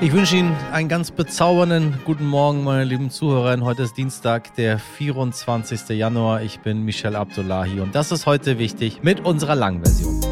[0.00, 3.60] Ich wünsche Ihnen einen ganz bezaubernden guten Morgen, meine lieben Zuhörer.
[3.62, 5.88] Heute ist Dienstag, der 24.
[5.88, 6.42] Januar.
[6.42, 10.27] Ich bin Michel Abdullahi und das ist heute wichtig mit unserer Langversion.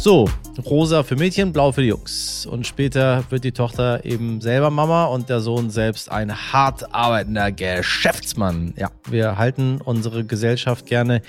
[0.00, 0.28] So,
[0.64, 2.46] rosa für Mädchen, blau für die Jungs.
[2.46, 7.50] Und später wird die Tochter eben selber Mama und der Sohn selbst ein hart arbeitender
[7.50, 8.74] Geschäftsmann.
[8.76, 11.20] Ja, wir halten unsere Gesellschaft gerne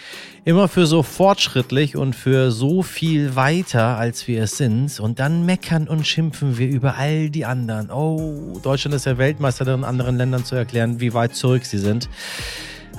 [0.46, 5.00] immer für so fortschrittlich und für so viel weiter, als wir es sind.
[5.00, 7.90] Und dann meckern und schimpfen wir über all die anderen.
[7.90, 12.08] Oh, Deutschland ist ja Weltmeister darin, anderen Ländern zu erklären, wie weit zurück sie sind.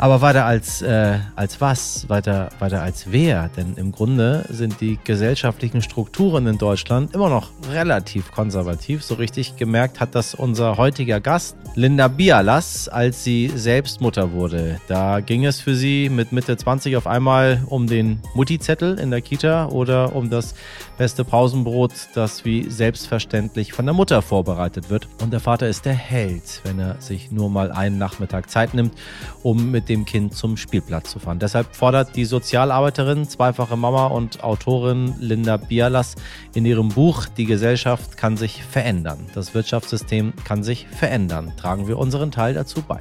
[0.01, 2.09] Aber weiter als, äh, als was?
[2.09, 3.51] Weiter, weiter als wer?
[3.55, 9.03] Denn im Grunde sind die gesellschaftlichen Strukturen in Deutschland immer noch relativ konservativ.
[9.03, 14.81] So richtig gemerkt hat das unser heutiger Gast, Linda Bialas, als sie selbst Mutter wurde.
[14.89, 19.21] Da ging es für sie mit Mitte 20 auf einmal um den Mutti-Zettel in der
[19.21, 20.55] Kita oder um das
[20.97, 25.09] beste Pausenbrot, das wie selbstverständlich von der Mutter vorbereitet wird.
[25.21, 28.95] Und der Vater ist der Held, wenn er sich nur mal einen Nachmittag Zeit nimmt,
[29.43, 31.41] um mit dem Kind zum Spielplatz zu fahren.
[31.41, 36.15] Deshalb fordert die Sozialarbeiterin, zweifache Mama und Autorin Linda Bialas
[36.55, 39.27] in ihrem Buch Die Gesellschaft kann sich verändern.
[39.35, 41.53] Das Wirtschaftssystem kann sich verändern.
[41.57, 43.01] Tragen wir unseren Teil dazu bei.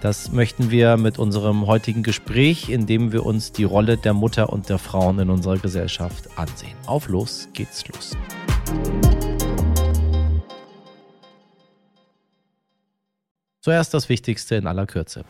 [0.00, 4.50] Das möchten wir mit unserem heutigen Gespräch, in dem wir uns die Rolle der Mutter
[4.50, 6.76] und der Frauen in unserer Gesellschaft ansehen.
[6.86, 8.16] Auf los geht's los.
[13.60, 15.24] Zuerst das Wichtigste in aller Kürze.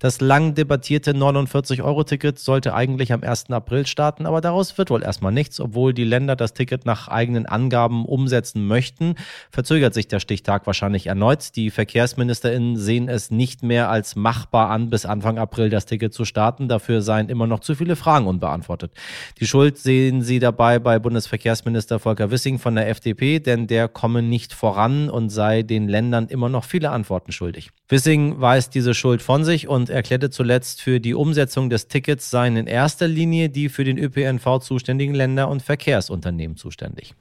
[0.00, 3.50] Das lang debattierte 49-Euro-Ticket sollte eigentlich am 1.
[3.50, 5.60] April starten, aber daraus wird wohl erstmal nichts.
[5.60, 9.16] Obwohl die Länder das Ticket nach eigenen Angaben umsetzen möchten,
[9.50, 11.54] verzögert sich der Stichtag wahrscheinlich erneut.
[11.54, 16.24] Die VerkehrsministerInnen sehen es nicht mehr als machbar an, bis Anfang April das Ticket zu
[16.24, 16.66] starten.
[16.66, 18.92] Dafür seien immer noch zu viele Fragen unbeantwortet.
[19.38, 24.22] Die Schuld sehen sie dabei bei Bundesverkehrsminister Volker Wissing von der FDP, denn der komme
[24.22, 27.68] nicht voran und sei den Ländern immer noch viele Antworten schuldig.
[27.90, 32.56] Wissing weist diese Schuld von sich und erklärte zuletzt, für die Umsetzung des Tickets seien
[32.56, 37.14] in erster Linie die für den ÖPNV zuständigen Länder und Verkehrsunternehmen zuständig.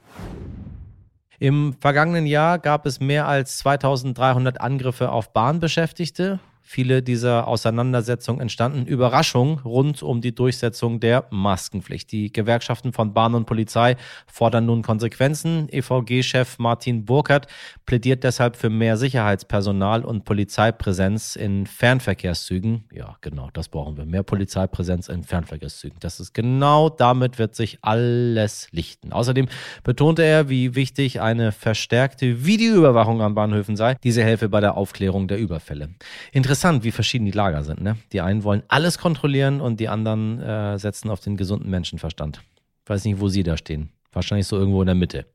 [1.40, 6.40] Im vergangenen Jahr gab es mehr als 2300 Angriffe auf Bahnbeschäftigte.
[6.72, 12.12] Viele dieser Auseinandersetzungen entstanden Überraschungen rund um die Durchsetzung der Maskenpflicht.
[12.12, 13.96] Die Gewerkschaften von Bahn und Polizei
[14.28, 15.68] fordern nun Konsequenzen.
[15.72, 17.48] EVG-Chef Martin Burkhardt
[17.88, 22.84] plädiert deshalb für mehr Sicherheitspersonal und Polizeipräsenz in Fernverkehrszügen.
[22.94, 24.06] Ja, genau, das brauchen wir.
[24.06, 25.98] Mehr Polizeipräsenz in Fernverkehrszügen.
[26.02, 29.12] Das ist genau damit wird sich alles lichten.
[29.12, 29.48] Außerdem
[29.84, 33.96] betonte er, wie wichtig eine verstärkte Videoüberwachung an Bahnhöfen sei.
[34.04, 35.90] Diese helfe bei der Aufklärung der Überfälle.
[36.32, 37.82] Interessant interessant, wie verschieden die Lager sind.
[37.82, 37.96] Ne?
[38.12, 42.42] Die einen wollen alles kontrollieren und die anderen äh, setzen auf den gesunden Menschenverstand.
[42.84, 43.90] Ich weiß nicht, wo Sie da stehen.
[44.12, 45.26] Wahrscheinlich so irgendwo in der Mitte.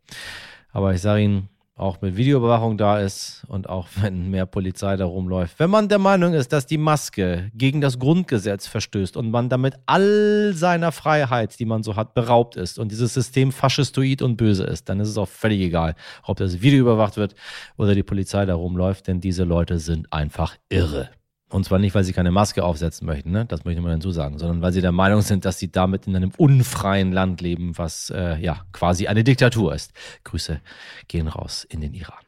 [0.73, 5.05] Aber ich sage Ihnen, auch mit Videoüberwachung da ist und auch wenn mehr Polizei da
[5.05, 5.59] rumläuft.
[5.59, 9.75] Wenn man der Meinung ist, dass die Maske gegen das Grundgesetz verstößt und man damit
[9.87, 14.65] all seiner Freiheit, die man so hat, beraubt ist und dieses System faschistoid und böse
[14.65, 17.35] ist, dann ist es auch völlig egal, ob das Video überwacht wird
[17.77, 21.11] oder die Polizei da rumläuft, denn diese Leute sind einfach irre.
[21.55, 23.45] Und zwar nicht, weil sie keine Maske aufsetzen möchten, ne?
[23.47, 26.09] das möchte ich mal dazu sagen, sondern weil sie der Meinung sind, dass sie damit
[26.09, 29.93] in einem unfreien Land leben, was äh, ja quasi eine Diktatur ist.
[30.25, 30.61] Grüße
[31.07, 32.19] gehen raus in den Iran.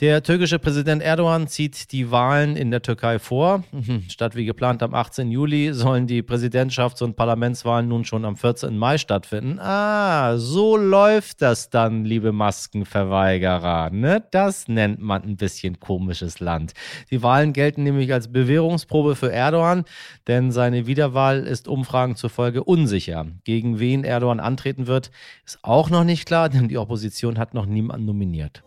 [0.00, 3.62] Der türkische Präsident Erdogan zieht die Wahlen in der Türkei vor.
[3.70, 4.02] Mhm.
[4.08, 5.30] Statt wie geplant am 18.
[5.30, 8.76] Juli sollen die Präsidentschafts- und Parlamentswahlen nun schon am 14.
[8.76, 9.60] Mai stattfinden.
[9.60, 13.90] Ah, so läuft das dann, liebe Maskenverweigerer.
[13.90, 14.24] Ne?
[14.32, 16.72] Das nennt man ein bisschen komisches Land.
[17.12, 19.84] Die Wahlen gelten nämlich als Bewährungsprobe für Erdogan,
[20.26, 23.26] denn seine Wiederwahl ist Umfragen zufolge unsicher.
[23.44, 25.12] Gegen wen Erdogan antreten wird,
[25.46, 28.64] ist auch noch nicht klar, denn die Opposition hat noch niemanden nominiert.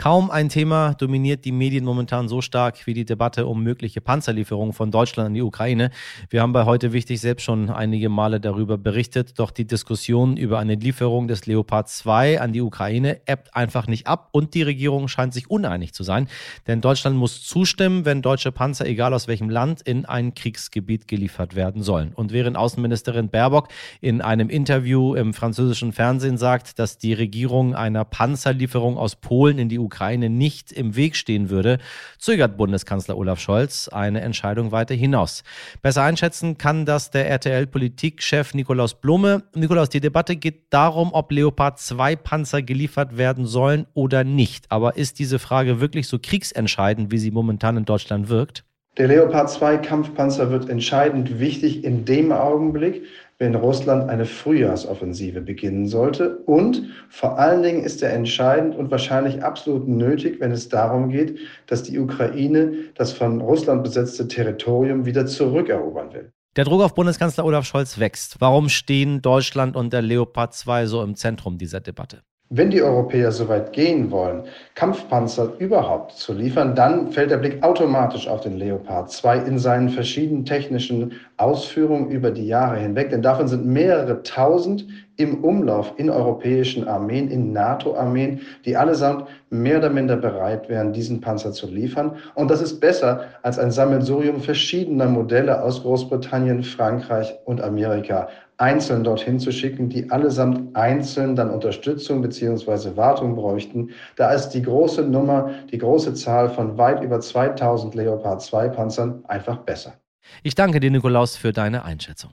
[0.00, 4.72] Kaum ein Thema dominiert die Medien momentan so stark wie die Debatte um mögliche Panzerlieferungen
[4.72, 5.90] von Deutschland an die Ukraine.
[6.30, 10.60] Wir haben bei heute wichtig selbst schon einige Male darüber berichtet, doch die Diskussion über
[10.60, 15.08] eine Lieferung des Leopard 2 an die Ukraine ebbt einfach nicht ab und die Regierung
[15.08, 16.28] scheint sich uneinig zu sein,
[16.68, 21.56] denn Deutschland muss zustimmen, wenn deutsche Panzer, egal aus welchem Land, in ein Kriegsgebiet geliefert
[21.56, 22.12] werden sollen.
[22.14, 23.66] Und während Außenministerin Baerbock
[24.00, 29.68] in einem Interview im französischen Fernsehen sagt, dass die Regierung einer Panzerlieferung aus Polen in
[29.68, 29.87] die Ukraine
[30.28, 31.78] nicht im Weg stehen würde,
[32.18, 35.44] zögert Bundeskanzler Olaf Scholz eine Entscheidung weiter hinaus.
[35.82, 39.42] Besser einschätzen kann das der RTL-Politikchef Nikolaus Blume.
[39.54, 44.70] Nikolaus, die Debatte geht darum, ob Leopard 2 Panzer geliefert werden sollen oder nicht.
[44.70, 48.64] Aber ist diese Frage wirklich so kriegsentscheidend, wie sie momentan in Deutschland wirkt?
[48.98, 53.04] Der Leopard 2 Kampfpanzer wird entscheidend wichtig in dem Augenblick,
[53.38, 56.38] wenn Russland eine Frühjahrsoffensive beginnen sollte.
[56.38, 61.38] Und vor allen Dingen ist er entscheidend und wahrscheinlich absolut nötig, wenn es darum geht,
[61.66, 66.32] dass die Ukraine das von Russland besetzte Territorium wieder zurückerobern will.
[66.56, 68.40] Der Druck auf Bundeskanzler Olaf Scholz wächst.
[68.40, 72.22] Warum stehen Deutschland und der Leopard 2 so im Zentrum dieser Debatte?
[72.50, 77.62] Wenn die Europäer so weit gehen wollen, Kampfpanzer überhaupt zu liefern, dann fällt der Blick
[77.62, 83.10] automatisch auf den Leopard 2 in seinen verschiedenen technischen Ausführungen über die Jahre hinweg.
[83.10, 84.86] Denn davon sind mehrere tausend
[85.16, 91.20] im Umlauf in europäischen Armeen, in NATO-Armeen, die allesamt mehr oder minder bereit wären, diesen
[91.20, 92.16] Panzer zu liefern.
[92.34, 99.04] Und das ist besser als ein Sammelsurium verschiedener Modelle aus Großbritannien, Frankreich und Amerika einzeln
[99.04, 103.90] dorthin zu schicken, die allesamt einzeln dann Unterstützung beziehungsweise Wartung bräuchten.
[104.16, 109.24] Da ist die große Nummer, die große Zahl von weit über 2000 Leopard 2 Panzern
[109.26, 109.94] einfach besser.
[110.42, 112.32] Ich danke dir, Nikolaus, für deine Einschätzung.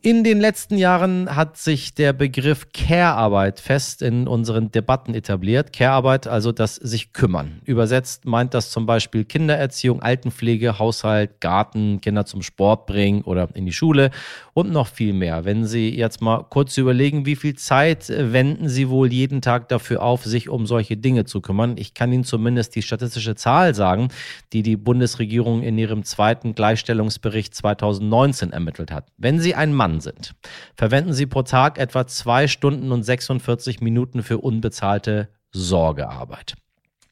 [0.00, 5.72] In den letzten Jahren hat sich der Begriff Care-Arbeit fest in unseren Debatten etabliert.
[5.72, 7.60] Care-Arbeit, also das sich kümmern.
[7.64, 13.66] Übersetzt meint das zum Beispiel Kindererziehung, Altenpflege, Haushalt, Garten, Kinder zum Sport bringen oder in
[13.66, 14.12] die Schule
[14.54, 15.44] und noch viel mehr.
[15.44, 20.00] Wenn Sie jetzt mal kurz überlegen, wie viel Zeit wenden Sie wohl jeden Tag dafür
[20.00, 21.76] auf, sich um solche Dinge zu kümmern?
[21.76, 24.10] Ich kann Ihnen zumindest die statistische Zahl sagen,
[24.52, 29.08] die die Bundesregierung in ihrem zweiten Gleichstellungsbericht 2019 ermittelt hat.
[29.16, 30.34] Wenn Sie ein Mann Mann sind,
[30.76, 36.54] verwenden Sie pro Tag etwa zwei Stunden und 46 Minuten für unbezahlte Sorgearbeit.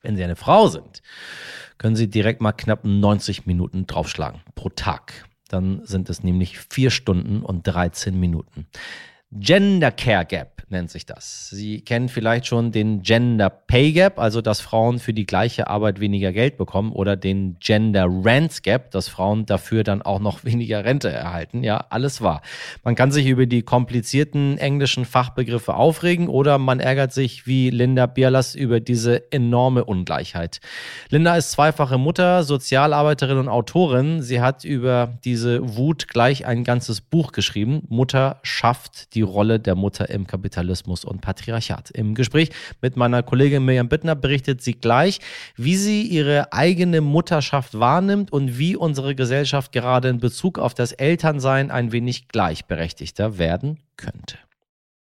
[0.02, 1.02] Wenn Sie eine Frau sind,
[1.78, 5.24] können Sie direkt mal knapp 90 Minuten draufschlagen pro Tag.
[5.48, 8.66] Dann sind es nämlich vier Stunden und 13 Minuten.
[9.32, 11.50] Gender Care Gap nennt sich das.
[11.50, 16.00] Sie kennen vielleicht schon den Gender Pay Gap, also dass Frauen für die gleiche Arbeit
[16.00, 20.84] weniger Geld bekommen, oder den Gender Rent Gap, dass Frauen dafür dann auch noch weniger
[20.84, 21.62] Rente erhalten.
[21.62, 22.42] Ja, alles wahr.
[22.82, 28.06] Man kann sich über die komplizierten englischen Fachbegriffe aufregen oder man ärgert sich wie Linda
[28.06, 30.60] Bierlass über diese enorme Ungleichheit.
[31.10, 34.22] Linda ist zweifache Mutter, Sozialarbeiterin und Autorin.
[34.22, 37.82] Sie hat über diese Wut gleich ein ganzes Buch geschrieben.
[37.88, 41.04] Mutter schafft die Rolle der Mutter im Kapitalismus.
[41.04, 41.90] Und Patriarchat.
[41.90, 42.50] Im Gespräch
[42.80, 45.20] mit meiner Kollegin Mirjam Bittner berichtet sie gleich,
[45.56, 50.92] wie sie ihre eigene Mutterschaft wahrnimmt und wie unsere Gesellschaft gerade in Bezug auf das
[50.92, 54.38] Elternsein ein wenig gleichberechtigter werden könnte.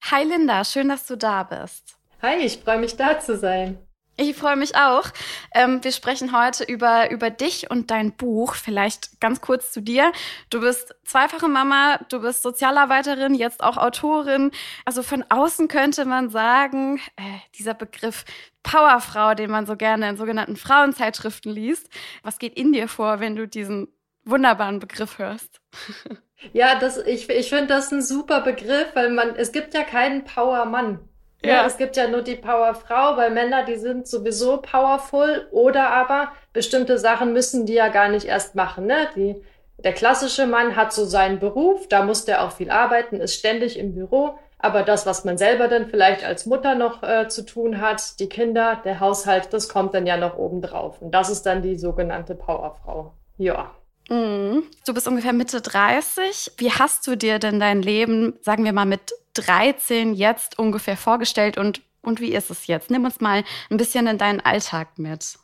[0.04, 1.98] Hi Linda, schön, dass du da bist.
[2.22, 3.78] Hi, ich freue mich da zu sein.
[4.20, 5.06] Ich freue mich auch.
[5.54, 8.56] Ähm, wir sprechen heute über, über dich und dein Buch.
[8.56, 10.12] Vielleicht ganz kurz zu dir.
[10.50, 14.50] Du bist zweifache Mama, du bist Sozialarbeiterin, jetzt auch Autorin.
[14.86, 17.22] Also von außen könnte man sagen, äh,
[17.60, 18.26] dieser Begriff
[18.64, 21.88] Powerfrau, den man so gerne in sogenannten Frauenzeitschriften liest.
[22.24, 23.88] Was geht in dir vor, wenn du diesen
[24.26, 25.62] wunderbaren Begriff hörst?
[26.54, 30.24] Ja, das, ich, ich finde das ein super Begriff, weil man, es gibt ja keinen
[30.24, 31.00] Powermann.
[31.44, 31.50] Ja.
[31.50, 36.32] ja, es gibt ja nur die Powerfrau, weil Männer, die sind sowieso powerful oder aber
[36.52, 38.88] bestimmte Sachen müssen die ja gar nicht erst machen.
[38.88, 39.08] Ne?
[39.16, 39.36] Die,
[39.78, 43.78] der klassische Mann hat so seinen Beruf, da muss der auch viel arbeiten, ist ständig
[43.78, 44.40] im Büro.
[44.60, 48.28] Aber das, was man selber dann vielleicht als Mutter noch äh, zu tun hat, die
[48.28, 51.00] Kinder, der Haushalt, das kommt dann ja noch oben drauf.
[51.00, 53.14] Und das ist dann die sogenannte Powerfrau.
[53.38, 53.76] Ja.
[54.10, 54.64] Mhm.
[54.86, 56.54] Du bist ungefähr Mitte 30.
[56.58, 61.58] Wie hast du dir denn dein Leben, sagen wir mal, mit 13 jetzt ungefähr vorgestellt
[61.58, 62.90] und, und wie ist es jetzt?
[62.90, 65.38] Nimm uns mal ein bisschen in deinen Alltag mit.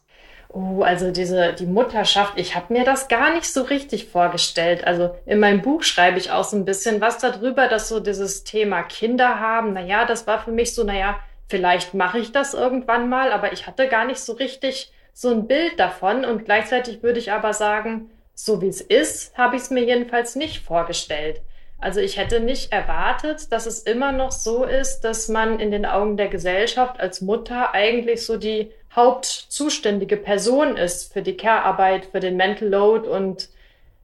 [0.49, 4.85] Oh, also diese die Mutterschaft, ich habe mir das gar nicht so richtig vorgestellt.
[4.85, 8.43] Also in meinem Buch schreibe ich auch so ein bisschen was darüber, dass so dieses
[8.43, 13.09] Thema Kinder haben, naja, das war für mich so, naja, vielleicht mache ich das irgendwann
[13.09, 17.19] mal, aber ich hatte gar nicht so richtig so ein Bild davon und gleichzeitig würde
[17.19, 21.41] ich aber sagen, so wie es ist, habe ich es mir jedenfalls nicht vorgestellt.
[21.79, 25.85] Also ich hätte nicht erwartet, dass es immer noch so ist, dass man in den
[25.85, 32.21] Augen der Gesellschaft als Mutter eigentlich so die hauptzuständige Person ist für die Care-Arbeit, für
[32.21, 33.49] den Mental Load und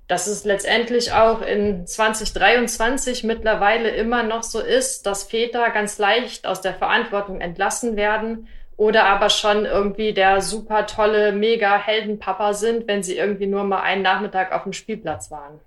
[0.09, 6.47] dass es letztendlich auch in 2023 mittlerweile immer noch so ist, dass Väter ganz leicht
[6.47, 8.47] aus der Verantwortung entlassen werden
[8.79, 13.81] oder aber schon irgendwie der super tolle, mega Heldenpapa sind, wenn sie irgendwie nur mal
[13.81, 15.59] einen Nachmittag auf dem Spielplatz waren.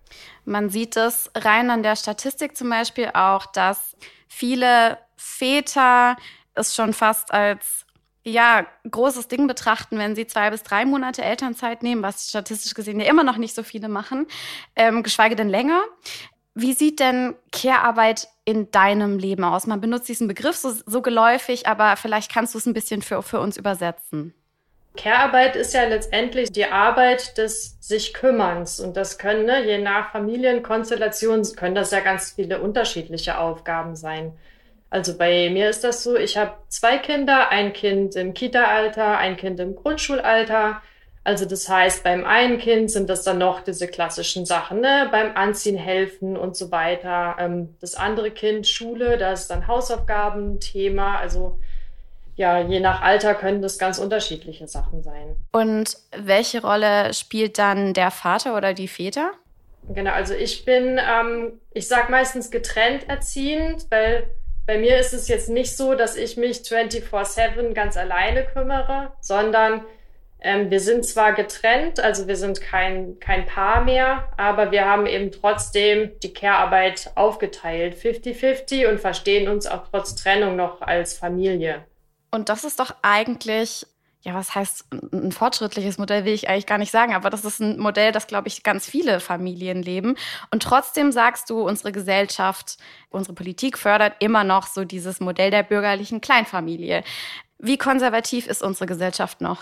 [0.46, 6.16] Man sieht es rein an der Statistik zum Beispiel auch, dass viele Väter
[6.54, 7.84] es schon fast als
[8.24, 12.98] ja, großes Ding betrachten, wenn sie zwei bis drei Monate Elternzeit nehmen, was statistisch gesehen
[12.98, 14.26] ja immer noch nicht so viele machen,
[14.74, 15.82] ähm, geschweige denn länger.
[16.54, 19.66] Wie sieht denn Care-Arbeit in deinem Leben aus?
[19.66, 23.22] Man benutzt diesen Begriff so, so geläufig, aber vielleicht kannst du es ein bisschen für,
[23.22, 24.34] für uns übersetzen.
[24.96, 28.80] Care-Arbeit ist ja letztendlich die Arbeit des sich Kümmerns.
[28.80, 34.32] Und das können, ne, je nach Familienkonstellation, können das ja ganz viele unterschiedliche Aufgaben sein.
[34.90, 39.36] Also bei mir ist das so, ich habe zwei Kinder, ein Kind im Kita-Alter, ein
[39.36, 40.82] Kind im Grundschulalter.
[41.24, 45.08] Also das heißt, beim einen Kind sind das dann noch diese klassischen Sachen, ne?
[45.12, 47.36] beim Anziehen helfen und so weiter.
[47.38, 51.18] Ähm, das andere Kind Schule, da ist dann Hausaufgaben Thema.
[51.18, 51.60] Also
[52.34, 55.36] ja, je nach Alter können das ganz unterschiedliche Sachen sein.
[55.52, 59.32] Und welche Rolle spielt dann der Vater oder die Väter?
[59.88, 64.28] Genau, also ich bin, ähm, ich sag meistens getrennt erziehend, weil
[64.66, 69.82] bei mir ist es jetzt nicht so, dass ich mich 24-7 ganz alleine kümmere, sondern
[70.42, 75.06] ähm, wir sind zwar getrennt, also wir sind kein, kein Paar mehr, aber wir haben
[75.06, 81.84] eben trotzdem die Care-Arbeit aufgeteilt, 50-50 und verstehen uns auch trotz Trennung noch als Familie.
[82.32, 83.86] Und das ist doch eigentlich,
[84.22, 87.60] ja, was heißt ein fortschrittliches Modell, will ich eigentlich gar nicht sagen, aber das ist
[87.60, 90.16] ein Modell, das, glaube ich, ganz viele Familien leben.
[90.50, 92.78] Und trotzdem sagst du, unsere Gesellschaft,
[93.10, 97.04] unsere Politik fördert immer noch so dieses Modell der bürgerlichen Kleinfamilie.
[97.58, 99.60] Wie konservativ ist unsere Gesellschaft noch?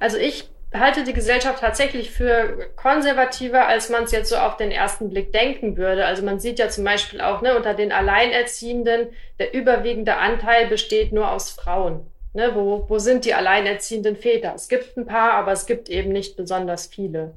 [0.00, 4.70] Also ich halte die Gesellschaft tatsächlich für konservativer, als man es jetzt so auf den
[4.70, 6.04] ersten Blick denken würde.
[6.04, 11.12] Also man sieht ja zum Beispiel auch ne, unter den Alleinerziehenden, der überwiegende Anteil besteht
[11.12, 12.06] nur aus Frauen.
[12.34, 14.52] Ne, wo, wo sind die alleinerziehenden Väter?
[14.54, 17.32] Es gibt ein paar, aber es gibt eben nicht besonders viele.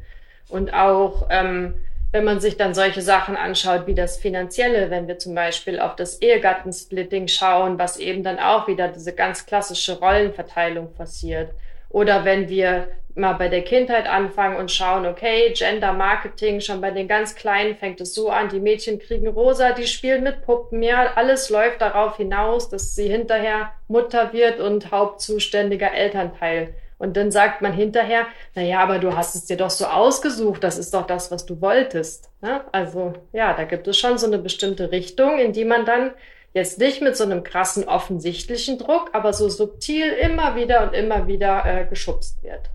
[0.49, 1.75] Und auch ähm,
[2.11, 5.95] wenn man sich dann solche Sachen anschaut wie das Finanzielle, wenn wir zum Beispiel auf
[5.95, 11.51] das Ehegattensplitting schauen, was eben dann auch wieder diese ganz klassische Rollenverteilung passiert
[11.89, 16.91] oder wenn wir mal bei der Kindheit anfangen und schauen, okay, Gender Marketing, schon bei
[16.91, 20.81] den ganz Kleinen fängt es so an, die Mädchen kriegen rosa, die spielen mit Puppen,
[20.81, 26.74] ja, alles läuft darauf hinaus, dass sie hinterher Mutter wird und hauptzuständiger Elternteil.
[26.98, 30.63] Und dann sagt man hinterher, na ja, aber du hast es dir doch so ausgesucht,
[30.63, 32.29] das ist doch das, was du wolltest.
[32.41, 32.62] Ne?
[32.74, 36.12] Also ja, da gibt es schon so eine bestimmte Richtung, in die man dann
[36.59, 41.25] Jetzt nicht mit so einem krassen offensichtlichen Druck, aber so subtil immer wieder und immer
[41.25, 42.69] wieder äh, geschubst wird.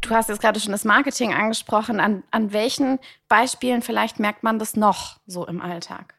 [0.00, 1.98] Du hast jetzt gerade schon das Marketing angesprochen.
[1.98, 6.14] An, an welchen Beispielen vielleicht merkt man das noch so im Alltag?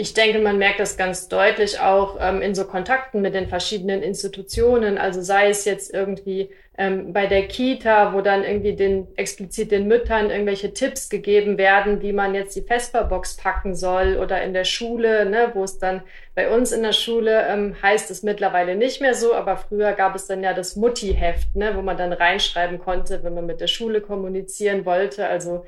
[0.00, 4.00] Ich denke, man merkt das ganz deutlich auch ähm, in so Kontakten mit den verschiedenen
[4.00, 4.96] Institutionen.
[4.96, 9.88] Also sei es jetzt irgendwie ähm, bei der Kita, wo dann irgendwie den explizit den
[9.88, 14.62] Müttern irgendwelche Tipps gegeben werden, wie man jetzt die Vesperbox packen soll, oder in der
[14.62, 16.02] Schule, ne, wo es dann
[16.36, 20.14] bei uns in der Schule ähm, heißt es mittlerweile nicht mehr so, aber früher gab
[20.14, 23.66] es dann ja das Mutti-Heft, ne, wo man dann reinschreiben konnte, wenn man mit der
[23.66, 25.26] Schule kommunizieren wollte.
[25.26, 25.64] Also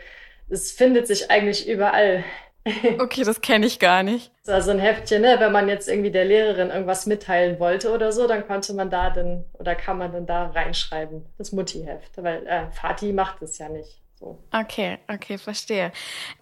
[0.49, 2.23] es findet sich eigentlich überall.
[2.99, 4.33] Okay, das kenne ich gar nicht.
[4.43, 5.37] So also ein Heftchen, ne?
[5.39, 9.11] wenn man jetzt irgendwie der Lehrerin irgendwas mitteilen wollte oder so, dann konnte man da
[9.11, 14.01] dann oder kann man dann da reinschreiben, das Mutti-Heft, weil äh, macht es ja nicht.
[14.21, 14.39] So.
[14.53, 15.93] Okay, okay, verstehe.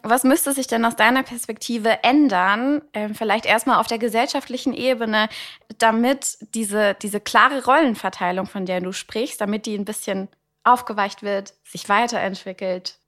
[0.03, 5.29] Was müsste sich denn aus deiner Perspektive ändern, äh, vielleicht erstmal auf der gesellschaftlichen Ebene,
[5.79, 10.29] damit diese, diese klare Rollenverteilung, von der du sprichst, damit die ein bisschen
[10.65, 12.99] aufgeweicht wird, sich weiterentwickelt?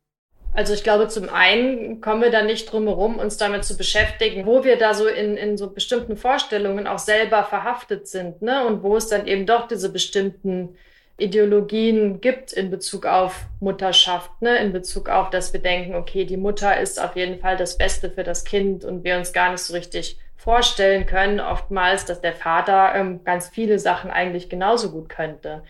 [0.53, 4.47] Also ich glaube, zum einen kommen wir da nicht drum herum, uns damit zu beschäftigen,
[4.47, 8.67] wo wir da so in, in so bestimmten Vorstellungen auch selber verhaftet sind, ne?
[8.67, 10.77] Und wo es dann eben doch diese bestimmten
[11.21, 14.57] Ideologien gibt in Bezug auf Mutterschaft, ne?
[14.59, 18.11] in Bezug auf, dass wir denken, okay, die Mutter ist auf jeden Fall das Beste
[18.11, 22.33] für das Kind und wir uns gar nicht so richtig vorstellen können, oftmals, dass der
[22.33, 25.63] Vater ähm, ganz viele Sachen eigentlich genauso gut könnte.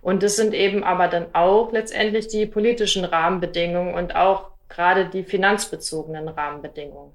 [0.00, 5.24] Und das sind eben aber dann auch letztendlich die politischen Rahmenbedingungen und auch gerade die
[5.24, 7.14] finanzbezogenen Rahmenbedingungen.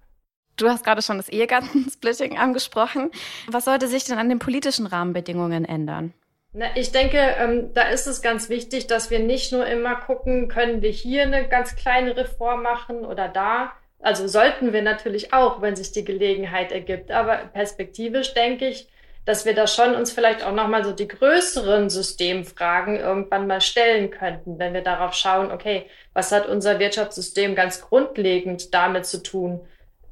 [0.58, 3.12] Du hast gerade schon das Ehegattensplitting angesprochen.
[3.48, 6.14] Was sollte sich denn an den politischen Rahmenbedingungen ändern?
[6.56, 10.50] Na, ich denke, ähm, da ist es ganz wichtig, dass wir nicht nur immer gucken,
[10.50, 13.72] können wir hier eine ganz kleine Reform machen oder da.
[14.00, 17.10] Also sollten wir natürlich auch, wenn sich die Gelegenheit ergibt.
[17.10, 18.88] Aber perspektivisch denke ich,
[19.26, 24.12] dass wir da schon uns vielleicht auch nochmal so die größeren Systemfragen irgendwann mal stellen
[24.12, 29.62] könnten, wenn wir darauf schauen, okay, was hat unser Wirtschaftssystem ganz grundlegend damit zu tun,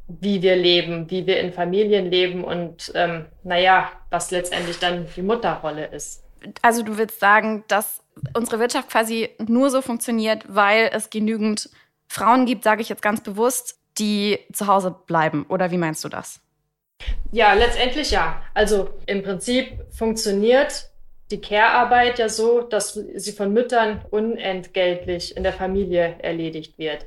[0.07, 5.21] wie wir leben, wie wir in Familien leben und ähm, naja, was letztendlich dann die
[5.21, 6.23] Mutterrolle ist.
[6.61, 8.01] Also du willst sagen, dass
[8.33, 11.69] unsere Wirtschaft quasi nur so funktioniert, weil es genügend
[12.07, 15.45] Frauen gibt, sage ich jetzt ganz bewusst, die zu Hause bleiben.
[15.49, 16.41] Oder wie meinst du das?
[17.31, 18.41] Ja, letztendlich ja.
[18.53, 20.89] Also im Prinzip funktioniert
[21.31, 27.05] die Care-Arbeit ja so, dass sie von Müttern unentgeltlich in der Familie erledigt wird.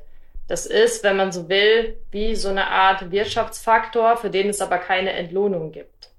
[0.48, 4.78] Das ist, wenn man so will, wie so eine Art Wirtschaftsfaktor, für den es aber
[4.78, 6.10] keine Entlohnung gibt.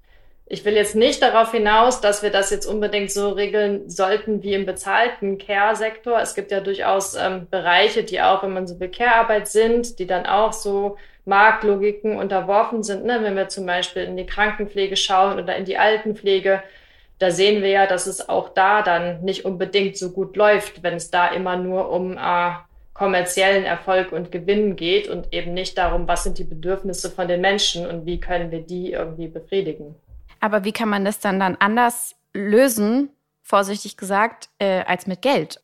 [0.48, 4.54] Ich will jetzt nicht darauf hinaus, dass wir das jetzt unbedingt so regeln sollten wie
[4.54, 6.20] im bezahlten Care-Sektor.
[6.20, 10.06] Es gibt ja durchaus ähm, Bereiche, die auch, wenn man so will, Care-Arbeit sind, die
[10.06, 13.04] dann auch so Marktlogiken unterworfen sind.
[13.04, 13.18] Ne?
[13.22, 16.62] Wenn wir zum Beispiel in die Krankenpflege schauen oder in die Altenpflege,
[17.18, 20.94] da sehen wir ja, dass es auch da dann nicht unbedingt so gut läuft, wenn
[20.94, 22.50] es da immer nur um äh,
[22.94, 27.40] kommerziellen Erfolg und Gewinn geht und eben nicht darum, was sind die Bedürfnisse von den
[27.40, 29.94] Menschen und wie können wir die irgendwie befriedigen.
[30.40, 33.10] Aber wie kann man das dann dann anders lösen,
[33.42, 35.60] vorsichtig gesagt, äh, als mit Geld?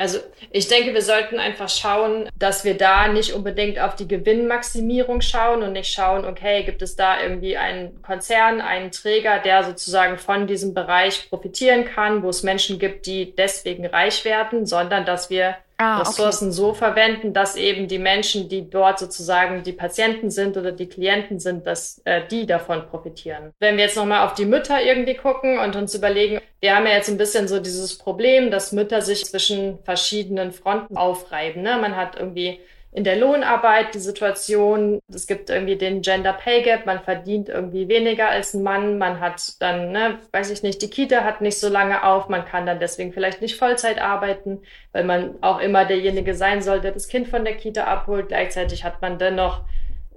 [0.00, 0.18] Also
[0.50, 5.62] ich denke, wir sollten einfach schauen, dass wir da nicht unbedingt auf die Gewinnmaximierung schauen
[5.62, 10.46] und nicht schauen, okay, gibt es da irgendwie einen Konzern, einen Träger, der sozusagen von
[10.46, 15.56] diesem Bereich profitieren kann, wo es Menschen gibt, die deswegen reich werden, sondern dass wir
[15.80, 16.56] ah, Ressourcen okay.
[16.56, 21.38] so verwenden, dass eben die Menschen, die dort sozusagen die Patienten sind oder die Klienten
[21.38, 23.52] sind, dass äh, die davon profitieren.
[23.58, 26.92] Wenn wir jetzt nochmal auf die Mütter irgendwie gucken und uns überlegen, wir haben ja
[26.92, 31.62] jetzt ein bisschen so dieses Problem, dass Mütter sich zwischen verschiedenen Fronten aufreiben.
[31.62, 31.78] Ne?
[31.80, 32.60] Man hat irgendwie
[32.92, 37.88] in der Lohnarbeit die Situation, es gibt irgendwie den Gender Pay Gap, man verdient irgendwie
[37.88, 41.58] weniger als ein Mann, man hat dann, ne, weiß ich nicht, die Kita hat nicht
[41.58, 45.84] so lange auf, man kann dann deswegen vielleicht nicht Vollzeit arbeiten, weil man auch immer
[45.84, 48.28] derjenige sein soll, der das Kind von der Kita abholt.
[48.28, 49.62] Gleichzeitig hat man dennoch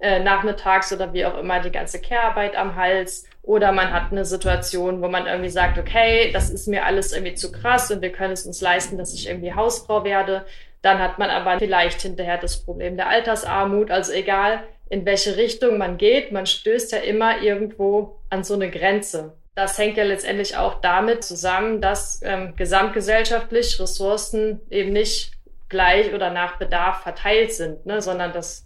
[0.01, 3.25] äh, nachmittags oder wie auch immer die ganze Care-Arbeit am Hals.
[3.43, 7.35] Oder man hat eine Situation, wo man irgendwie sagt, okay, das ist mir alles irgendwie
[7.35, 10.45] zu krass und wir können es uns leisten, dass ich irgendwie Hausfrau werde.
[10.83, 13.89] Dann hat man aber vielleicht hinterher das Problem der Altersarmut.
[13.89, 18.69] Also egal, in welche Richtung man geht, man stößt ja immer irgendwo an so eine
[18.69, 19.33] Grenze.
[19.55, 25.31] Das hängt ja letztendlich auch damit zusammen, dass ähm, gesamtgesellschaftlich Ressourcen eben nicht
[25.69, 28.65] gleich oder nach Bedarf verteilt sind, ne, sondern dass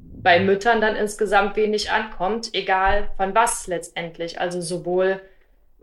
[0.00, 4.40] bei Müttern dann insgesamt wenig ankommt, egal von was letztendlich.
[4.40, 5.20] Also sowohl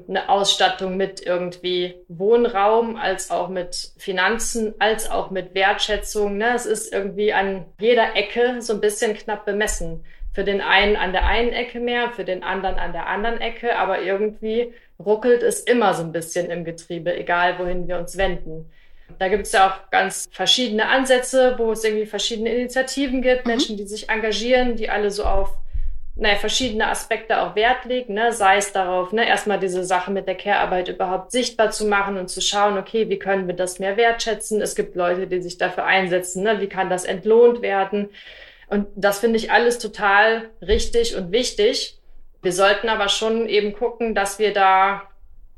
[0.08, 6.38] eine Ausstattung mit irgendwie Wohnraum, als auch mit Finanzen, als auch mit Wertschätzung.
[6.38, 6.54] Ne?
[6.56, 10.04] Es ist irgendwie an jeder Ecke so ein bisschen knapp bemessen.
[10.34, 13.78] Für den einen an der einen Ecke mehr, für den anderen an der anderen Ecke,
[13.78, 18.72] aber irgendwie ruckelt es immer so ein bisschen im Getriebe, egal wohin wir uns wenden.
[19.20, 23.52] Da gibt es ja auch ganz verschiedene Ansätze, wo es irgendwie verschiedene Initiativen gibt, mhm.
[23.52, 25.56] Menschen, die sich engagieren, die alle so auf
[26.16, 28.32] naja, verschiedene Aspekte auch Wert legen, ne?
[28.34, 32.30] sei es darauf, ne, erstmal diese Sache mit der Care-Arbeit überhaupt sichtbar zu machen und
[32.30, 34.62] zu schauen, okay, wie können wir das mehr wertschätzen?
[34.62, 36.62] Es gibt Leute, die sich dafür einsetzen, ne?
[36.62, 38.10] wie kann das entlohnt werden?
[38.68, 41.98] Und das finde ich alles total richtig und wichtig.
[42.44, 45.04] Wir sollten aber schon eben gucken, dass wir da,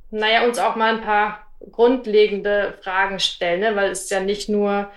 [0.09, 3.75] naja, uns auch mal ein paar grundlegende Fragen stellen, ne?
[3.75, 4.89] weil es ja nicht nur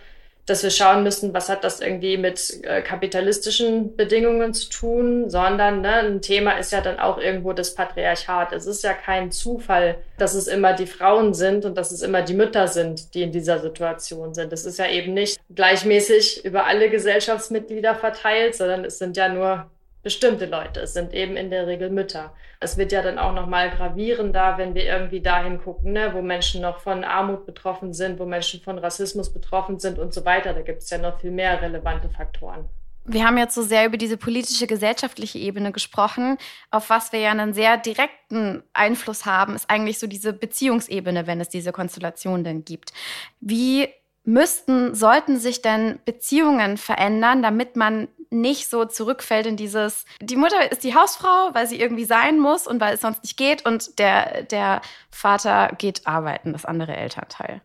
[0.48, 5.82] dass wir schauen müssen, was hat das irgendwie mit äh, kapitalistischen Bedingungen zu tun, sondern
[5.82, 8.52] ne, ein Thema ist ja dann auch irgendwo das Patriarchat.
[8.52, 12.22] Es ist ja kein Zufall, dass es immer die Frauen sind und dass es immer
[12.22, 14.52] die Mütter sind, die in dieser Situation sind.
[14.52, 19.70] Es ist ja eben nicht gleichmäßig über alle Gesellschaftsmitglieder verteilt, sondern es sind ja nur
[20.02, 20.80] bestimmte Leute.
[20.80, 22.32] Es sind eben in der Regel Mütter.
[22.60, 26.22] Es wird ja dann auch noch mal gravierender, wenn wir irgendwie dahin gucken, ne, wo
[26.22, 30.54] Menschen noch von Armut betroffen sind, wo Menschen von Rassismus betroffen sind und so weiter.
[30.54, 32.68] Da gibt es ja noch viel mehr relevante Faktoren.
[33.10, 36.36] Wir haben jetzt so sehr über diese politische, gesellschaftliche Ebene gesprochen.
[36.70, 41.40] Auf was wir ja einen sehr direkten Einfluss haben, ist eigentlich so diese Beziehungsebene, wenn
[41.40, 42.92] es diese Konstellation denn gibt.
[43.40, 43.88] Wie
[44.24, 50.70] müssten, sollten sich denn Beziehungen verändern, damit man nicht so zurückfällt in dieses, die Mutter
[50.70, 53.98] ist die Hausfrau, weil sie irgendwie sein muss und weil es sonst nicht geht und
[53.98, 57.62] der, der Vater geht arbeiten, das andere Elternteil.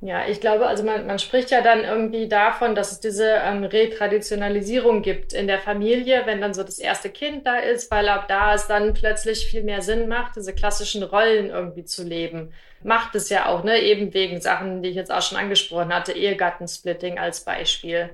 [0.00, 3.64] Ja, ich glaube, also man, man spricht ja dann irgendwie davon, dass es diese ähm,
[3.64, 8.26] Retraditionalisierung gibt in der Familie, wenn dann so das erste Kind da ist, weil ab
[8.28, 12.52] da es dann plötzlich viel mehr Sinn macht, diese klassischen Rollen irgendwie zu leben.
[12.82, 16.12] Macht es ja auch, ne, eben wegen Sachen, die ich jetzt auch schon angesprochen hatte,
[16.12, 18.10] Ehegattensplitting als Beispiel.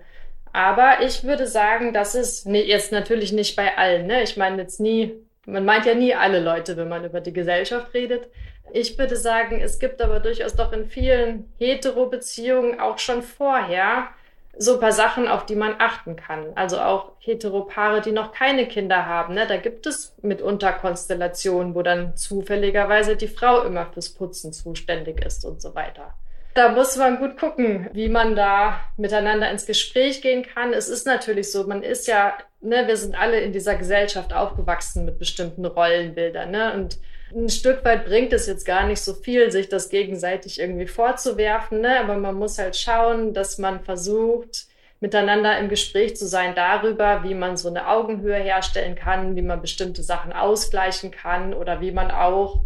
[0.58, 4.08] Aber ich würde sagen, das ist jetzt natürlich nicht bei allen.
[4.08, 4.24] Ne?
[4.24, 5.14] Ich meine jetzt nie,
[5.46, 8.26] man meint ja nie alle Leute, wenn man über die Gesellschaft redet.
[8.72, 14.08] Ich würde sagen, es gibt aber durchaus doch in vielen Hetero-Beziehungen auch schon vorher
[14.56, 16.46] so ein paar Sachen, auf die man achten kann.
[16.56, 19.34] Also auch Heteropaare, die noch keine Kinder haben.
[19.34, 19.46] Ne?
[19.46, 25.44] Da gibt es mitunter Konstellationen, wo dann zufälligerweise die Frau immer fürs Putzen zuständig ist
[25.44, 26.14] und so weiter.
[26.58, 30.72] Da muss man gut gucken, wie man da miteinander ins Gespräch gehen kann.
[30.72, 35.04] Es ist natürlich so, man ist ja, ne, wir sind alle in dieser Gesellschaft aufgewachsen
[35.04, 36.74] mit bestimmten Rollenbildern, ne?
[36.74, 36.98] Und
[37.32, 41.80] ein Stück weit bringt es jetzt gar nicht so viel, sich das gegenseitig irgendwie vorzuwerfen,
[41.80, 42.00] ne?
[42.00, 44.66] Aber man muss halt schauen, dass man versucht,
[44.98, 49.60] miteinander im Gespräch zu sein darüber, wie man so eine Augenhöhe herstellen kann, wie man
[49.60, 52.62] bestimmte Sachen ausgleichen kann oder wie man auch,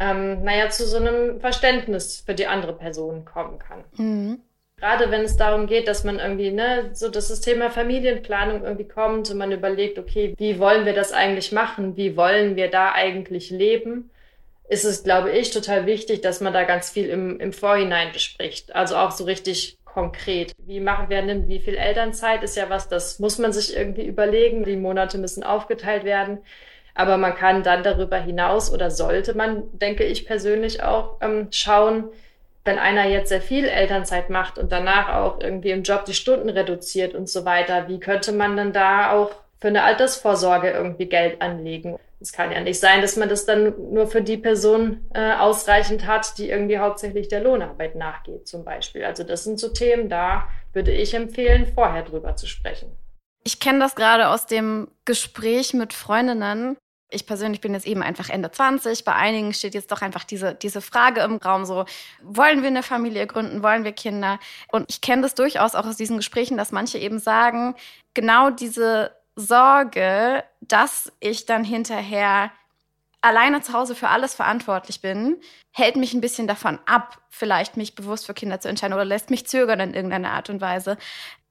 [0.00, 3.84] ähm, naja, zu so einem Verständnis für die andere Person kommen kann.
[3.96, 4.40] Mhm.
[4.78, 8.88] Gerade wenn es darum geht, dass man irgendwie, ne, so dass das Thema Familienplanung irgendwie
[8.88, 11.98] kommt und man überlegt, okay, wie wollen wir das eigentlich machen?
[11.98, 14.10] Wie wollen wir da eigentlich leben?
[14.70, 18.74] Ist es, glaube ich, total wichtig, dass man da ganz viel im, im Vorhinein bespricht.
[18.74, 20.52] Also auch so richtig konkret.
[20.64, 24.06] Wie machen wir denn, wie viel Elternzeit ist ja was, das muss man sich irgendwie
[24.06, 24.64] überlegen.
[24.64, 26.38] Die Monate müssen aufgeteilt werden.
[26.94, 32.10] Aber man kann dann darüber hinaus oder sollte man, denke ich persönlich auch, ähm, schauen,
[32.64, 36.48] wenn einer jetzt sehr viel Elternzeit macht und danach auch irgendwie im Job die Stunden
[36.48, 41.40] reduziert und so weiter, wie könnte man dann da auch für eine Altersvorsorge irgendwie Geld
[41.40, 41.98] anlegen?
[42.20, 46.06] Es kann ja nicht sein, dass man das dann nur für die Person äh, ausreichend
[46.06, 49.04] hat, die irgendwie hauptsächlich der Lohnarbeit nachgeht, zum Beispiel.
[49.04, 52.94] Also das sind so Themen, da würde ich empfehlen, vorher drüber zu sprechen.
[53.42, 56.76] Ich kenne das gerade aus dem Gespräch mit Freundinnen.
[57.12, 59.04] Ich persönlich bin jetzt eben einfach Ende 20.
[59.04, 61.84] Bei einigen steht jetzt doch einfach diese, diese Frage im Raum so,
[62.22, 64.38] wollen wir eine Familie gründen, wollen wir Kinder?
[64.70, 67.74] Und ich kenne das durchaus auch aus diesen Gesprächen, dass manche eben sagen,
[68.14, 72.52] genau diese Sorge, dass ich dann hinterher
[73.22, 75.36] alleine zu Hause für alles verantwortlich bin,
[75.72, 79.30] hält mich ein bisschen davon ab, vielleicht mich bewusst für Kinder zu entscheiden oder lässt
[79.30, 80.96] mich zögern in irgendeiner Art und Weise.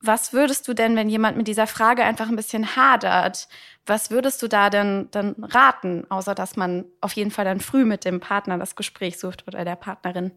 [0.01, 3.49] Was würdest du denn, wenn jemand mit dieser Frage einfach ein bisschen hadert,
[3.89, 7.83] was würdest du da denn dann raten, außer dass man auf jeden Fall dann früh
[7.83, 10.31] mit dem Partner das Gespräch sucht oder der Partnerin?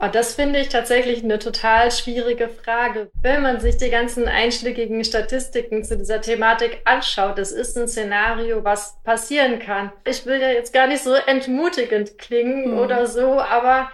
[0.00, 3.10] Oh, das finde ich tatsächlich eine total schwierige Frage.
[3.20, 8.64] Wenn man sich die ganzen einschlägigen Statistiken zu dieser Thematik anschaut, das ist ein Szenario,
[8.64, 9.92] was passieren kann.
[10.04, 12.78] Ich will ja jetzt gar nicht so entmutigend klingen hm.
[12.78, 13.90] oder so, aber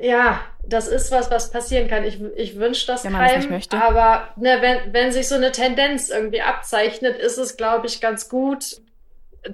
[0.00, 2.04] ja, das ist was, was passieren kann.
[2.04, 3.76] Ich, ich wünsche das Wenn man keinem, das nicht möchte.
[3.80, 8.28] aber ne, wenn, wenn sich so eine Tendenz irgendwie abzeichnet, ist es, glaube ich, ganz
[8.28, 8.80] gut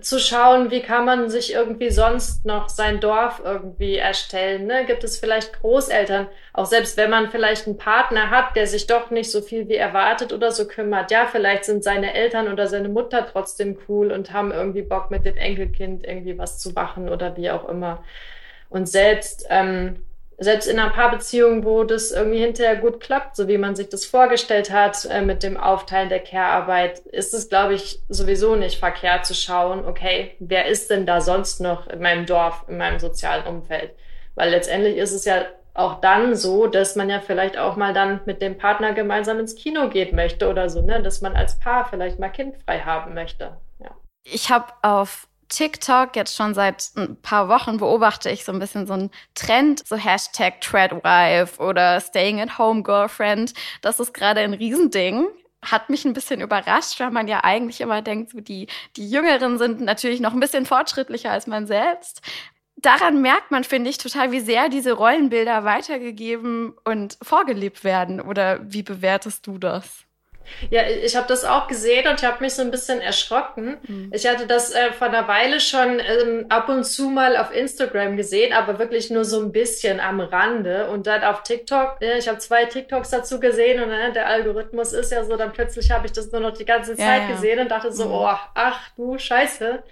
[0.01, 4.67] zu schauen, wie kann man sich irgendwie sonst noch sein Dorf irgendwie erstellen.
[4.67, 4.87] Ne?
[4.87, 9.11] Gibt es vielleicht Großeltern, auch selbst wenn man vielleicht einen Partner hat, der sich doch
[9.11, 11.11] nicht so viel wie erwartet oder so kümmert.
[11.11, 15.27] Ja, vielleicht sind seine Eltern oder seine Mutter trotzdem cool und haben irgendwie Bock mit
[15.27, 18.03] dem Enkelkind irgendwie was zu machen oder wie auch immer.
[18.71, 20.03] Und selbst ähm,
[20.43, 24.05] selbst in einer Paarbeziehung, wo das irgendwie hinterher gut klappt, so wie man sich das
[24.05, 29.27] vorgestellt hat äh, mit dem Aufteilen der Care-Arbeit, ist es, glaube ich, sowieso nicht verkehrt
[29.27, 33.47] zu schauen, okay, wer ist denn da sonst noch in meinem Dorf, in meinem sozialen
[33.47, 33.93] Umfeld?
[34.35, 38.21] Weil letztendlich ist es ja auch dann so, dass man ja vielleicht auch mal dann
[38.27, 41.03] mit dem Partner gemeinsam ins Kino geht möchte oder so, ne?
[41.03, 43.57] dass man als Paar vielleicht mal kindfrei haben möchte.
[43.79, 43.91] Ja.
[44.25, 48.87] Ich habe auf TikTok jetzt schon seit ein paar Wochen beobachte ich so ein bisschen
[48.87, 53.53] so einen Trend, so Hashtag Treadwife oder Staying at Home Girlfriend.
[53.83, 55.29] Das ist gerade ein Riesending.
[55.61, 59.59] Hat mich ein bisschen überrascht, weil man ja eigentlich immer denkt, so die, die Jüngeren
[59.59, 62.23] sind natürlich noch ein bisschen fortschrittlicher als man selbst.
[62.77, 68.23] Daran merkt man, finde ich, total, wie sehr diese Rollenbilder weitergegeben und vorgelebt werden.
[68.23, 70.07] Oder wie bewertest du das?
[70.71, 73.79] Ja, ich habe das auch gesehen und ich habe mich so ein bisschen erschrocken.
[73.87, 74.11] Mhm.
[74.15, 78.17] Ich hatte das äh, vor einer Weile schon ähm, ab und zu mal auf Instagram
[78.17, 80.89] gesehen, aber wirklich nur so ein bisschen am Rande.
[80.89, 84.93] Und dann auf TikTok, äh, ich habe zwei TikToks dazu gesehen und äh, der Algorithmus
[84.93, 87.35] ist ja so, dann plötzlich habe ich das nur noch die ganze Zeit ja, ja.
[87.35, 88.13] gesehen und dachte so, mhm.
[88.13, 89.83] oh, ach du Scheiße.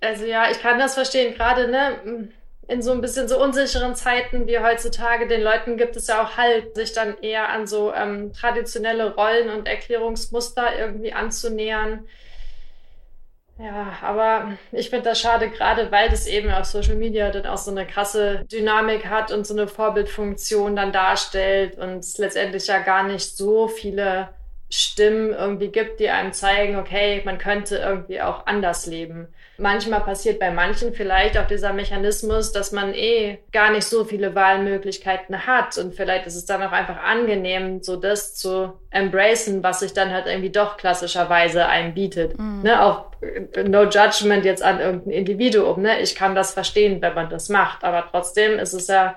[0.00, 2.28] Also ja, ich kann das verstehen, gerade, ne?
[2.68, 6.36] In so ein bisschen so unsicheren Zeiten wie heutzutage, den Leuten gibt es ja auch
[6.36, 12.06] Halt, sich dann eher an so ähm, traditionelle Rollen und Erklärungsmuster irgendwie anzunähern.
[13.58, 17.58] Ja, aber ich finde das schade, gerade weil das eben auf Social Media dann auch
[17.58, 22.80] so eine krasse Dynamik hat und so eine Vorbildfunktion dann darstellt und es letztendlich ja
[22.80, 24.30] gar nicht so viele
[24.70, 29.28] Stimmen irgendwie gibt, die einem zeigen, okay, man könnte irgendwie auch anders leben.
[29.56, 34.34] Manchmal passiert bei manchen vielleicht auch dieser Mechanismus, dass man eh gar nicht so viele
[34.34, 39.80] Wahlmöglichkeiten hat und vielleicht ist es dann auch einfach angenehm, so das zu embracen, was
[39.80, 42.36] sich dann halt irgendwie doch klassischerweise einem bietet.
[42.36, 42.62] Mhm.
[42.62, 46.00] Ne, auch äh, no judgment jetzt an irgendein Individuum, ne?
[46.00, 49.14] Ich kann das verstehen, wenn man das macht, aber trotzdem ist es ja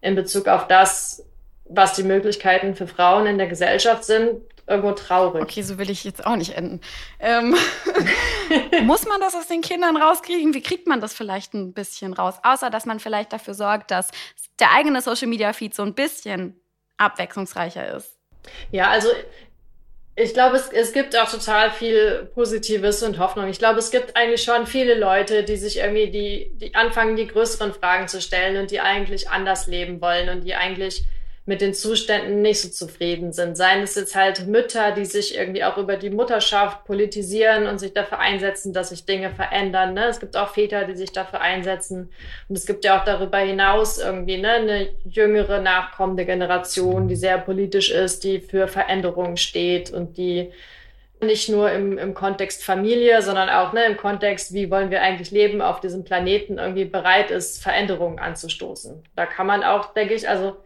[0.00, 1.24] in Bezug auf das,
[1.66, 5.42] was die Möglichkeiten für Frauen in der Gesellschaft sind, irgendwo traurig.
[5.42, 6.80] Okay, so will ich jetzt auch nicht enden.
[7.18, 7.56] Ähm,
[8.84, 10.54] muss man das aus den Kindern rauskriegen?
[10.54, 12.36] Wie kriegt man das vielleicht ein bisschen raus?
[12.42, 14.10] Außer, dass man vielleicht dafür sorgt, dass
[14.58, 16.58] der eigene Social Media Feed so ein bisschen
[16.96, 18.16] abwechslungsreicher ist.
[18.70, 19.08] Ja, also
[20.16, 23.48] ich glaube, es, es gibt auch total viel Positives und Hoffnung.
[23.48, 27.26] Ich glaube, es gibt eigentlich schon viele Leute, die sich irgendwie die, die anfangen, die
[27.26, 31.04] größeren Fragen zu stellen und die eigentlich anders leben wollen und die eigentlich
[31.46, 33.56] mit den Zuständen nicht so zufrieden sind.
[33.56, 37.94] Seien es jetzt halt Mütter, die sich irgendwie auch über die Mutterschaft politisieren und sich
[37.94, 39.94] dafür einsetzen, dass sich Dinge verändern.
[39.94, 40.06] Ne?
[40.06, 42.10] Es gibt auch Väter, die sich dafür einsetzen.
[42.48, 47.38] Und es gibt ja auch darüber hinaus irgendwie ne, eine jüngere, nachkommende Generation, die sehr
[47.38, 50.52] politisch ist, die für Veränderungen steht und die
[51.22, 55.30] nicht nur im, im Kontext Familie, sondern auch ne, im Kontext, wie wollen wir eigentlich
[55.30, 59.02] leben auf diesem Planeten, irgendwie bereit ist, Veränderungen anzustoßen.
[59.16, 60.56] Da kann man auch, denke ich, also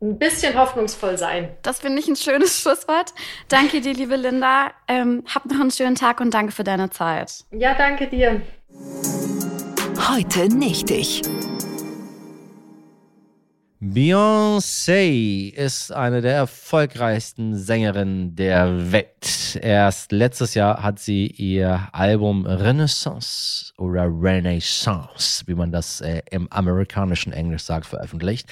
[0.00, 1.50] ein bisschen hoffnungsvoll sein.
[1.62, 3.12] Das finde ich ein schönes Schlusswort.
[3.48, 4.72] Danke dir, liebe Linda.
[4.88, 7.44] Ähm, hab noch einen schönen Tag und danke für deine Zeit.
[7.50, 8.40] Ja, danke dir.
[10.08, 11.22] Heute nicht ich.
[13.82, 19.58] Beyoncé ist eine der erfolgreichsten Sängerinnen der Welt.
[19.58, 26.52] Erst letztes Jahr hat sie ihr Album Renaissance oder Renaissance, wie man das äh, im
[26.52, 28.46] amerikanischen Englisch sagt, veröffentlicht.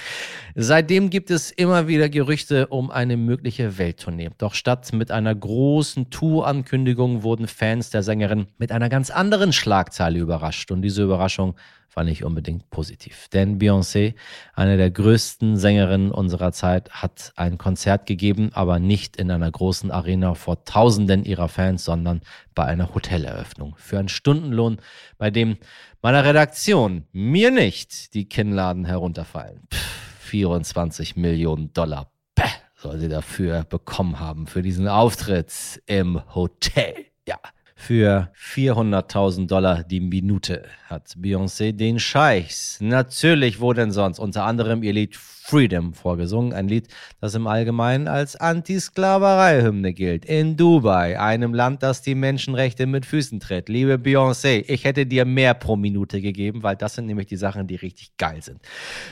[0.55, 4.31] Seitdem gibt es immer wieder Gerüchte um eine mögliche Welttournee.
[4.39, 10.17] Doch statt mit einer großen Tour-Ankündigung wurden Fans der Sängerin mit einer ganz anderen Schlagzeile
[10.17, 10.71] überrascht.
[10.71, 11.53] Und diese Überraschung
[11.95, 13.27] war nicht unbedingt positiv.
[13.29, 14.15] Denn Beyoncé,
[14.53, 19.91] eine der größten Sängerinnen unserer Zeit, hat ein Konzert gegeben, aber nicht in einer großen
[19.91, 22.21] Arena vor Tausenden ihrer Fans, sondern
[22.55, 24.81] bei einer Hoteleröffnung für einen Stundenlohn,
[25.17, 25.57] bei dem
[26.01, 29.61] meiner Redaktion mir nicht die Kinnladen herunterfallen.
[29.73, 29.99] Pff,
[30.29, 32.11] 24 Millionen Dollar.
[32.35, 32.43] Bäh,
[32.75, 37.05] soll sie dafür bekommen haben, für diesen Auftritt im Hotel.
[37.27, 37.39] Ja,
[37.79, 44.83] für 400.000 Dollar die Minute hat Beyoncé den Scheichs, natürlich wo denn sonst, unter anderem
[44.83, 46.53] ihr Lied Freedom vorgesungen.
[46.53, 46.89] Ein Lied,
[47.21, 50.23] das im Allgemeinen als Anti-Sklaverei-Hymne gilt.
[50.25, 53.67] In Dubai, einem Land, das die Menschenrechte mit Füßen tritt.
[53.67, 57.65] Liebe Beyoncé, ich hätte dir mehr pro Minute gegeben, weil das sind nämlich die Sachen,
[57.65, 58.59] die richtig geil sind.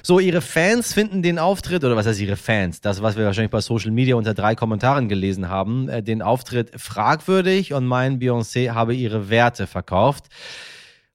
[0.03, 2.81] So, ihre Fans finden den Auftritt, oder was heißt ihre Fans?
[2.81, 6.69] Das, was wir wahrscheinlich bei Social Media unter drei Kommentaren gelesen haben, äh, den Auftritt
[6.79, 10.25] fragwürdig und meinen, Beyoncé habe ihre Werte verkauft.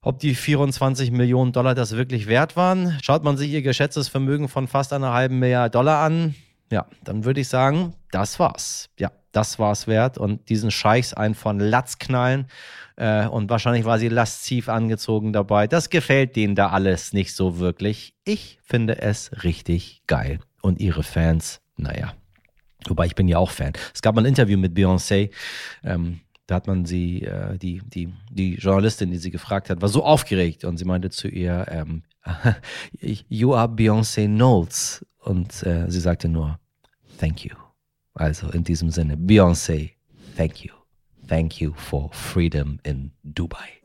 [0.01, 4.49] Ob die 24 Millionen Dollar das wirklich wert waren, schaut man sich ihr geschätztes Vermögen
[4.49, 6.35] von fast einer halben Milliarde Dollar an,
[6.73, 8.89] ja, dann würde ich sagen, das war's.
[8.97, 12.47] Ja, das war's wert und diesen Scheichs einen von Latz knallen
[12.95, 15.67] äh, und wahrscheinlich war sie lasziv angezogen dabei.
[15.67, 18.15] Das gefällt denen da alles nicht so wirklich.
[18.25, 22.13] Ich finde es richtig geil und ihre Fans, naja.
[22.87, 23.73] Wobei ich bin ja auch Fan.
[23.93, 25.29] Es gab mal ein Interview mit Beyoncé.
[25.83, 29.89] Ähm, da hat man sie, äh, die, die, die Journalistin, die sie gefragt hat, war
[29.89, 32.03] so aufgeregt und sie meinte zu ihr, ähm,
[33.29, 35.05] You are Beyoncé Knowles.
[35.19, 36.59] Und äh, sie sagte nur,
[37.17, 37.55] Thank you.
[38.13, 39.91] Also in diesem Sinne, Beyoncé,
[40.35, 40.73] thank you.
[41.27, 43.79] Thank you for freedom in Dubai.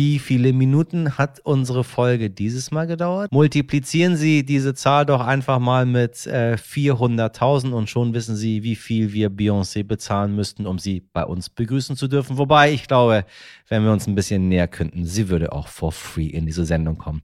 [0.00, 3.32] Wie viele Minuten hat unsere Folge dieses Mal gedauert?
[3.32, 8.76] Multiplizieren Sie diese Zahl doch einfach mal mit äh, 400.000 und schon wissen Sie, wie
[8.76, 12.38] viel wir Beyoncé bezahlen müssten, um sie bei uns begrüßen zu dürfen.
[12.38, 13.24] Wobei ich glaube,
[13.68, 16.96] wenn wir uns ein bisschen näher könnten, sie würde auch for free in diese Sendung
[16.96, 17.20] kommen,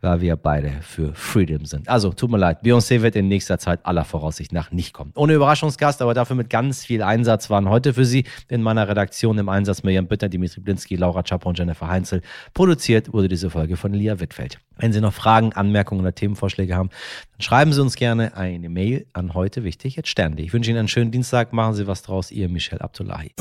[0.00, 1.88] weil wir beide für Freedom sind.
[1.88, 5.12] Also tut mir leid, Beyoncé wird in nächster Zeit aller Voraussicht nach nicht kommen.
[5.14, 9.38] Ohne Überraschungsgast, aber dafür mit ganz viel Einsatz waren heute für Sie in meiner Redaktion
[9.38, 12.15] im Einsatz Mirjam Bitter, Dimitri Blinski, Laura Chapo und Jennifer Heinzel.
[12.54, 14.58] Produziert wurde diese Folge von Lia Wittfeld.
[14.76, 16.90] Wenn Sie noch Fragen, Anmerkungen oder Themenvorschläge haben,
[17.32, 20.36] dann schreiben Sie uns gerne eine Mail an heute wichtig jetzt Stern.
[20.38, 21.52] Ich wünsche Ihnen einen schönen Dienstag.
[21.52, 22.30] Machen Sie was draus.
[22.30, 23.32] Ihr Michel Abdullahi.